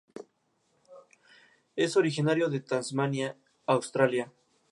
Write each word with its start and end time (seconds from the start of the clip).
Es 1.75 1.95
originario 1.95 2.49
de 2.49 2.59
Tasmania, 2.61 3.37
Australia. 3.67 4.33